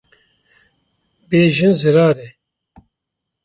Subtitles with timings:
[1.29, 2.29] Bêjin zirarê